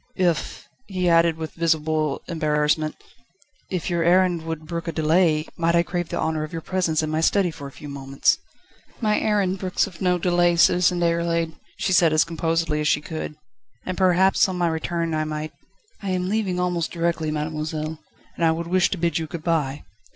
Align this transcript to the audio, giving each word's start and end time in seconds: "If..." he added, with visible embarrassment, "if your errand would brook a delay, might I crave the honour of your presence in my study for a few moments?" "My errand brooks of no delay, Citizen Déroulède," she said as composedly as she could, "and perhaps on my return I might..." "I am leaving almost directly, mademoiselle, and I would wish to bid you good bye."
"If..." 0.17 0.67
he 0.87 1.07
added, 1.07 1.37
with 1.37 1.51
visible 1.53 2.23
embarrassment, 2.27 2.95
"if 3.69 3.87
your 3.87 4.01
errand 4.03 4.41
would 4.45 4.65
brook 4.65 4.87
a 4.87 4.91
delay, 4.91 5.45
might 5.57 5.75
I 5.75 5.83
crave 5.83 6.09
the 6.09 6.19
honour 6.19 6.41
of 6.43 6.51
your 6.51 6.63
presence 6.63 7.03
in 7.03 7.11
my 7.11 7.21
study 7.21 7.51
for 7.51 7.67
a 7.67 7.71
few 7.71 7.87
moments?" 7.87 8.39
"My 8.99 9.19
errand 9.19 9.59
brooks 9.59 9.85
of 9.85 10.01
no 10.01 10.17
delay, 10.17 10.55
Citizen 10.55 11.01
Déroulède," 11.01 11.53
she 11.77 11.93
said 11.93 12.13
as 12.13 12.23
composedly 12.23 12.81
as 12.81 12.87
she 12.87 12.99
could, 12.99 13.35
"and 13.85 13.95
perhaps 13.95 14.49
on 14.49 14.57
my 14.57 14.67
return 14.69 15.13
I 15.13 15.23
might..." 15.23 15.51
"I 16.01 16.09
am 16.09 16.29
leaving 16.29 16.59
almost 16.59 16.91
directly, 16.91 17.29
mademoiselle, 17.29 17.99
and 18.35 18.43
I 18.43 18.51
would 18.51 18.65
wish 18.65 18.89
to 18.89 18.97
bid 18.97 19.19
you 19.19 19.27
good 19.27 19.43
bye." 19.43 19.83